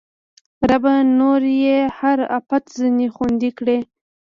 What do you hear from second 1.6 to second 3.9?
یې هر اپت ځنې خوندي کړې